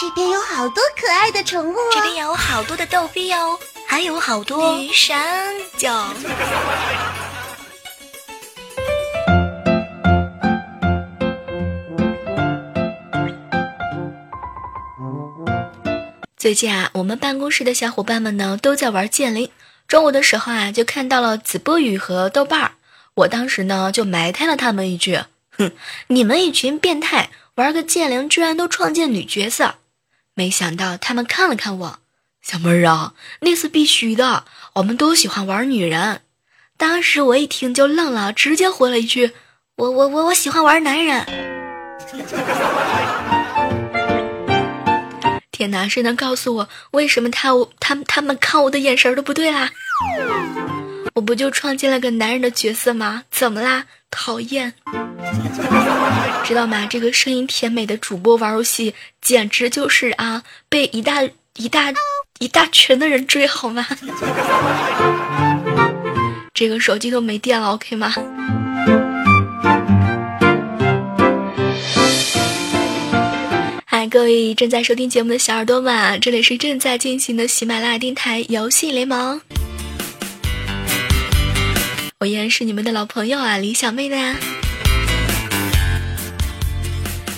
[0.00, 6.06] 这边有好多可爱的宠物，这边有好多的逗比哦，还有好多鱼山椒。
[16.36, 19.50] 最近啊，我们办公室的小伙伴们呢都在玩剑灵。
[19.88, 22.70] 中午的时候啊，就看到了子波宇和豆瓣儿，
[23.14, 25.18] 我当时呢就埋汰了他们一句
[25.58, 25.72] ：“哼，
[26.06, 29.74] 你们一群变态，玩个剑灵居然都创建女角色。”
[30.38, 31.98] 没想到他们看了看我，
[32.40, 36.20] 小妹儿啊，那是必须的，我们都喜欢玩女人。
[36.76, 39.32] 当时我一听就愣了，直接回了一句
[39.74, 41.26] ：“我我我我喜欢玩男人。”
[45.50, 45.88] 天哪！
[45.88, 47.50] 谁能告诉我为什么他
[47.80, 49.68] 他他们看我的眼神都不对啦？
[51.18, 53.24] 我不就创建了个男人的角色吗？
[53.28, 53.86] 怎么啦？
[54.08, 54.72] 讨厌！
[56.44, 56.86] 知道吗？
[56.88, 61.24] 这个声音甜美的主播玩游戏，简直就是啊，被一大
[61.56, 61.92] 一大
[62.38, 63.84] 一大群的人追，好吗？
[66.54, 68.14] 这个手机都没电了，OK 吗？
[73.84, 79.40] 嗨，各位正在收听节目的小耳朵们，这里是正在进行的喜马拉雅电台游戏联盟。
[82.20, 84.34] 我依然是你们的老朋友啊，李小妹呢。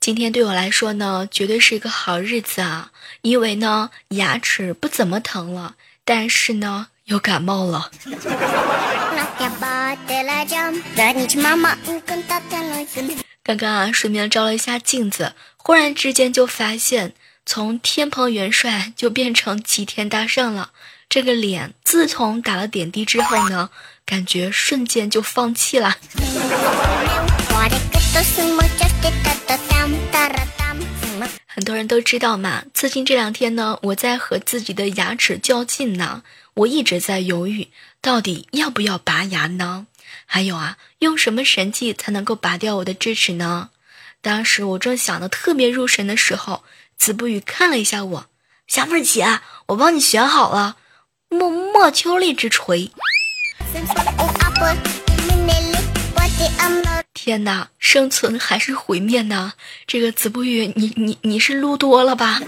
[0.00, 5.74] 今天对我来说呢，绝对是一个好日子啊，因为呢，牙齿不怎么疼了，
[6.06, 7.90] 但是呢，又感冒了。
[13.44, 17.12] 刚刚啊，顺便照了一下镜子，忽然之间就发现，
[17.44, 20.70] 从天蓬元帅就变成齐天大圣了。
[21.12, 23.68] 这个脸自从打了点滴之后呢，
[24.06, 25.94] 感觉瞬间就放弃了。
[31.46, 36.22] 很多人都知道嘛，最近这两天呢，我在和自己的牙齿较劲呢，
[36.54, 37.68] 我一直在犹豫，
[38.00, 39.86] 到底要不要拔牙呢？
[40.24, 43.68] 还有啊，用什么神器才能够拔掉我的智齿呢？
[44.22, 46.64] 当时我正想的特别入神的时候，
[46.96, 48.26] 子不语看了一下我，
[48.66, 50.78] 小妹姐，我帮你选好了，
[51.32, 52.90] 莫莫秋丽之锤。
[57.14, 59.54] 天哪，生存还是毁灭呢？
[59.86, 62.38] 这个子不语，你你你是撸多了吧？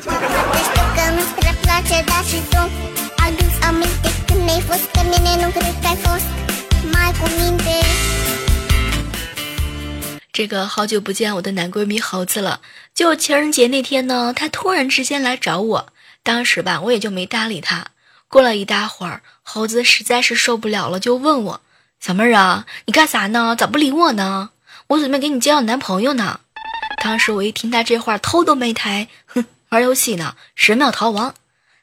[10.31, 12.61] 这个好久不见我的男闺蜜猴子了。
[12.95, 15.87] 就情人节那天呢，他突然之间来找我，
[16.23, 17.87] 当时吧，我也就没搭理他。
[18.35, 21.61] 过了一大会儿，猴子实在是受不了了，就问我
[22.03, 23.55] ：“小妹儿啊，你干啥呢？
[23.57, 24.51] 咋不理我呢？
[24.89, 26.41] 我准备给你介绍男朋友呢。”
[27.01, 31.37] 当时我一听他这话，头都没抬，哼，玩游戏呢，十秒逃亡。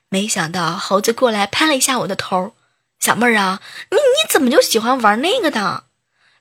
[0.10, 2.54] 没想到猴子过来拍了一下我的头。
[3.00, 5.86] 小妹儿啊，你你怎么就喜欢玩那个的？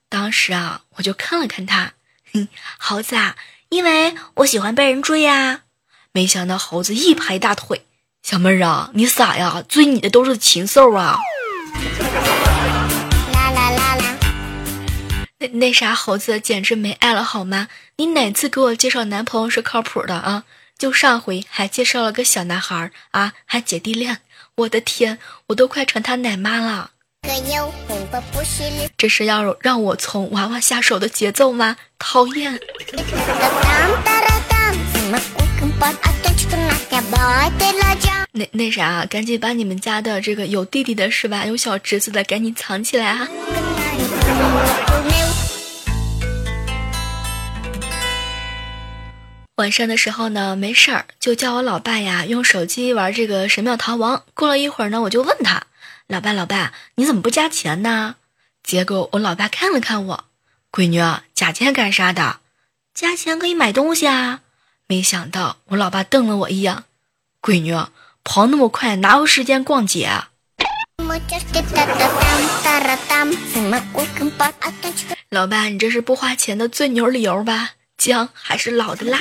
[0.09, 1.93] 当时啊，我就看了看他，
[2.33, 2.49] 哼，
[2.79, 3.37] 猴子啊，
[3.69, 5.61] 因为我喜欢被人追呀。
[6.11, 7.87] 没想到猴子一拍大腿，
[8.23, 9.63] 小妹儿啊，你傻呀？
[9.69, 11.19] 追你的都是禽兽啊！
[13.33, 14.17] 啦啦啦啦！
[15.39, 17.69] 那那啥，猴子简直没爱了好吗？
[17.97, 20.45] 你哪次给我介绍男朋友是靠谱的啊？
[20.79, 24.19] 就上回还介绍了个小男孩啊，还姐弟恋。
[24.57, 26.91] 我的天，我都快成他奶妈了！
[28.97, 31.77] 这是要让我从娃娃下手的节奏吗？
[31.99, 32.61] 讨厌！
[38.33, 41.47] 那那啥，赶紧把你们家的这个有弟弟的是吧？
[41.47, 43.29] 有小侄子的，赶紧藏起来啊！
[49.57, 54.23] 晚上的时候呢，没事儿就叫我老爸呀用手机玩这个神庙逃亡。
[54.33, 55.65] 过了一会儿呢，我就问他
[56.07, 58.15] ：“老爸，老爸，你怎么不加钱呢？”
[58.63, 60.25] 结果我老爸看了看我，
[60.71, 61.01] 闺女，
[61.35, 62.39] 加钱干啥的？
[62.95, 64.41] 加钱可以买东西啊。
[64.87, 66.85] 没想到我老爸瞪了我一眼，
[67.43, 67.75] 闺女
[68.33, 70.09] 跑那么快，哪有时间逛街？
[75.31, 77.71] 老爸，你这是不花钱的最牛理由吧？
[77.99, 79.19] 姜还是老的辣。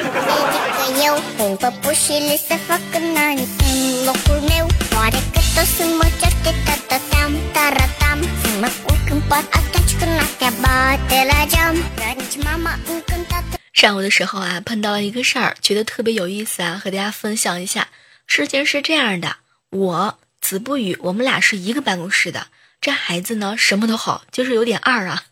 [13.73, 17.87] 上午的时候啊，碰到了一个事儿，觉得特别有意思啊，和大家分享一下。
[18.29, 19.37] 事情是这样的，
[19.71, 22.49] 我子不语，我们俩是一个办公室的。
[22.79, 25.23] 这孩子呢，什么都好，就是有点二啊。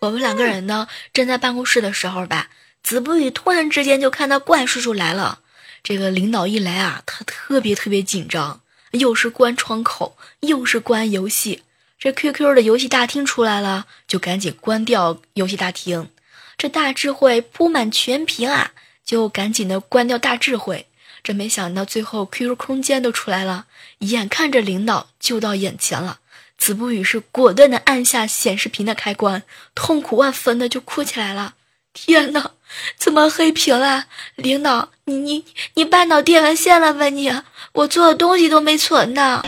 [0.00, 2.50] 我们两个人呢，正在办公室的时候吧。
[2.82, 5.38] 子不语突然之间就看到怪叔叔来了，
[5.84, 8.60] 这个领导一来啊，他特别特别紧张，
[8.90, 11.62] 又是关窗口，又是关游戏。
[12.00, 16.10] 这 QQ 的游戏大厅出来了，就赶紧关掉游戏大厅。
[16.58, 18.72] 这大智慧铺满全屏啊，
[19.04, 20.88] 就赶紧的关掉大智慧。
[21.22, 23.66] 这没想到最后 QQ 空间都出来了，
[23.98, 26.18] 眼看着领导就到眼前了，
[26.56, 29.42] 子不语是果断的按下显示屏的开关，
[29.74, 31.54] 痛苦万分的就哭起来了。
[31.92, 32.52] 天哪，
[32.96, 34.06] 怎么黑屏了？
[34.36, 35.44] 领导，你你
[35.74, 37.08] 你绊倒电源线了吧？
[37.08, 37.32] 你，
[37.72, 39.42] 我做的东西都没存呢。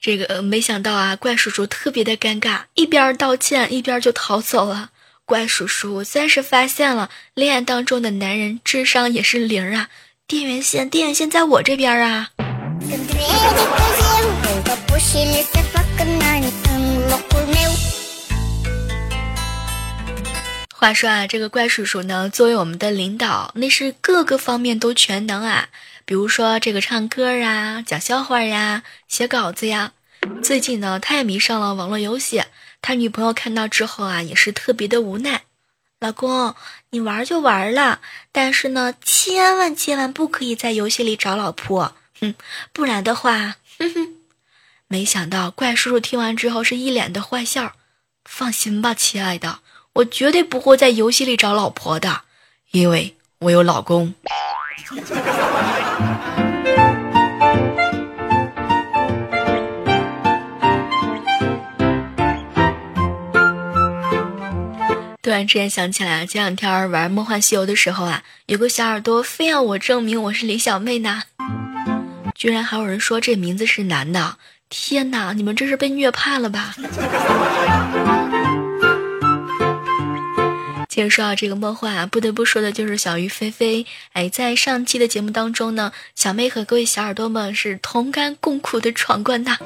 [0.00, 4.90] 这个没想到啊，怪叔叔特别的尴尬，一边道歉一边就逃走了。
[5.26, 9.88] 怪叔叔算是发现了，恋爱当中的男人智商也是零啊！
[10.26, 12.28] 电源线，电源线在我这边啊。
[20.74, 25.68] 话说啊，这个怪叔叔呢，作为我们的领导，那是各个方面都全能啊。
[26.04, 29.92] 比如说这个唱歌啊，讲笑话呀，写稿子呀。
[30.42, 32.42] 最近呢，他也迷上了网络游戏。
[32.86, 35.44] 他女朋友看到之后啊，也是特别的无奈。
[36.00, 36.54] 老公，
[36.90, 42.34] 你玩就玩了，但是呢，千万千万不可以在游戏里找老婆，哼，
[42.74, 44.16] 不然的话，哼哼。
[44.86, 47.72] 没想到怪叔叔听完之后是一脸的坏笑。
[48.26, 49.60] 放心吧，亲爱的。
[49.94, 52.24] 我绝对不会在游戏里找老婆的，
[52.72, 54.14] 因为我有老公。
[65.34, 71.24] 突然之间想起来，前两天玩《梦幻西游》的时候啊，有个小耳朵非要我证明我是李小妹呢，
[72.36, 74.36] 居然还有人说这名字是男的，
[74.68, 76.76] 天哪，你们这是被虐怕了吧？
[80.88, 83.84] 接着说到这个梦幻啊，不得不说的就是小鱼菲菲。
[84.12, 89.58] 哎，在上期的节目当中呢，小妹和各位小耳朵们是同甘共苦的闯关的。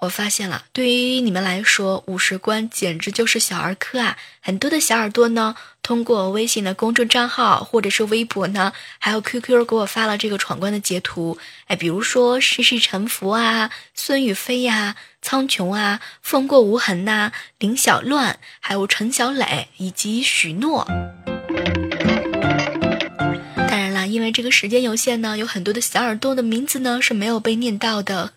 [0.00, 4.16] 我发现了，对于你们来说，五十关简直就是小儿科啊！
[4.40, 11.36] 很多的小耳朵呢，通过微信的公众账号或者是微博呢，还有 QQ 给我发了这个闯关的截图。
[11.66, 20.86] 哎，比如说世世沉浮啊，孙雨霏呀，苍穹啊，风过无痕呐，林小乱，还有陈小磊以及许诺。
[23.56, 28.34] 当然啦，因为这个时间有限呢，有很多的小耳朵的名字呢是没有被念到的。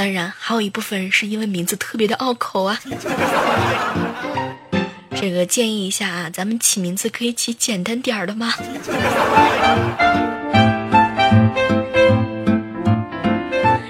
[0.00, 2.80] 当然，还有一部分人是因为名字特别的拗口啊。
[5.14, 8.54] 这个建议一下啊，咱们起名字可以起简单点儿的吗？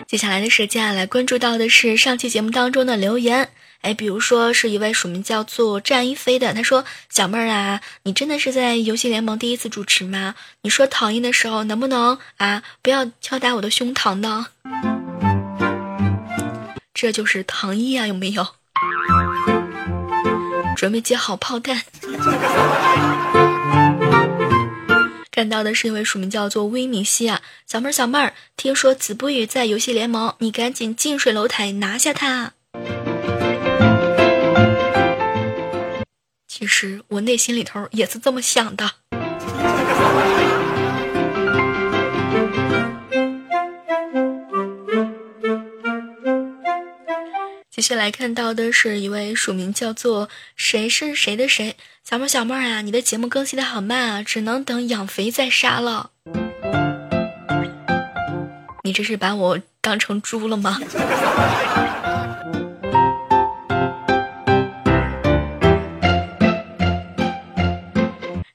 [0.09, 3.51] 接下来的时间啊，来关注到的是上期节目当中的留言。
[3.83, 10.35] 哎，比如说是一位署名叫做战一飞的，他说：“小妹儿啊，你真的是在游戏联盟第一次主持吗？
[10.63, 14.47] 你说讨厌的时候，能不能啊不要敲打我的胸膛呢？”
[17.01, 18.47] 这就是糖衣啊，有没有？
[20.77, 21.81] 准备接好炮弹。
[25.31, 32.53] 看到的是一位署名叫做威米西啊，小妹儿小妹儿，听说子不语在游戏联盟，你赶紧近水楼台拿下他。
[36.47, 38.91] 其实我内心里头也是这么想的。
[47.81, 56.11] 接下来看到的是一位署名叫做“谁是谁的谁”小妹小妹啊，你的节目更新的好慢啊，只能等养肥再杀了。
[58.85, 60.79] 你这是把我当成猪了吗？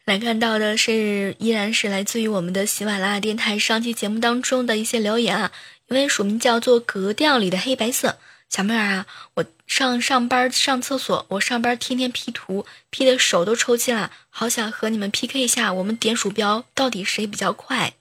[0.05, 5.51] 来看到的是依然是来自于我们的喜马拉雅电台上期节目当中的一些留言啊，
[5.88, 8.20] 一位署名叫做“格调里的黑白色”。
[8.49, 17.93] 小妹儿啊，我上上班上厕所，我上班天天 P 图，P 的手都抽筋了，好想和你们 PK 一下，我们点鼠标到底谁比较快？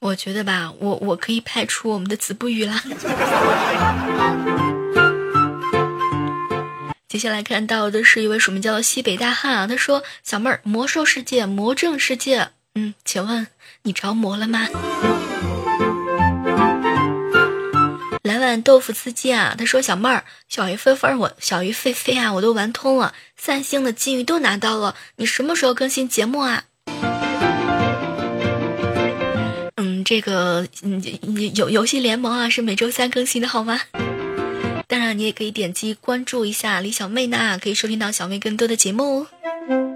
[0.00, 2.82] 我觉得吧，我我可以派出我们的子不语了。
[7.08, 13.46] 接下来看到的是一位署名叫做西北大汉啊，他说：“小妹儿，魔兽世界、魔怔世界，嗯，请问
[13.82, 14.66] 你着魔了吗？”
[18.28, 19.54] 来碗豆腐司机啊！
[19.56, 24.94] 他说：“小妹儿，小鱼飞飞，我小鱼飞飞啊，我都玩通了，三星的金鱼都拿到了。
[25.16, 26.64] 你什么时候更新节目啊？”
[29.76, 31.02] 嗯，这个嗯
[31.54, 33.80] 游游戏联盟啊是每周三更新的好吗？
[34.86, 39.26] 当然，你也可以点击关注一下李小妹呢，可以收听到小妹更多的节目。
[39.68, 39.87] 哦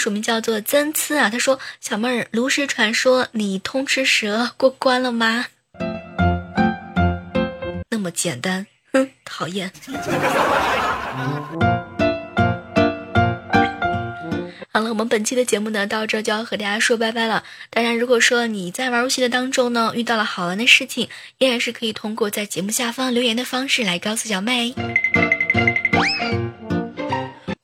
[0.00, 5.44] 署名叫做曾次啊，他说：“小妹儿，炉石传说你通吃蛇过关了吗？
[7.90, 9.70] 那么简单，哼，讨厌。”
[14.72, 17.44] 好了，我们本期的节目呢，到这就要和大家说拜拜了。
[17.68, 24.74] 当然，如果说你在玩游戏的当中呢，遇到了好玩的事情，依然是可以通过在节目下方留言的方式来告诉小妹。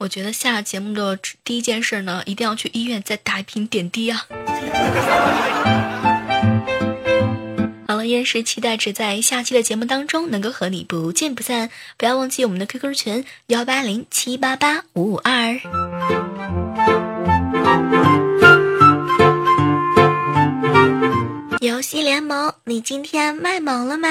[0.06, 4.24] 我觉得下节目的第一件事呢，一定要去医院再打一瓶点滴啊。
[7.88, 11.70] 好了，依然是期待着在下期的节目当中能够和你不见不散。
[11.96, 15.58] 不要忘记我们的 QQ 群幺八零七八八五五二。
[21.60, 24.06] 游戏联盟，你今天卖萌了吗？